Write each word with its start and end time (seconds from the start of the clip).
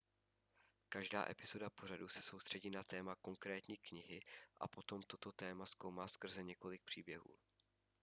každá 0.89 1.29
epizoda 1.31 1.69
pořadu 1.69 2.09
se 2.09 2.21
soustředí 2.21 2.69
na 2.69 2.83
téma 2.83 3.15
konkrétní 3.15 3.77
knihy 3.77 4.21
a 4.61 4.67
potom 4.67 5.01
toto 5.07 5.31
téma 5.31 5.65
zkoumá 5.65 6.07
skrze 6.07 6.43
několik 6.43 6.81
příběhů 6.83 7.37